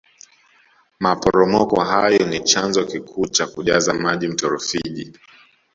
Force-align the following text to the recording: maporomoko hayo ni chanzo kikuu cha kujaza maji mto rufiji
maporomoko 0.99 1.79
hayo 1.81 2.27
ni 2.27 2.39
chanzo 2.39 2.85
kikuu 2.85 3.27
cha 3.27 3.47
kujaza 3.47 3.93
maji 3.93 4.27
mto 4.27 4.49
rufiji 4.49 5.13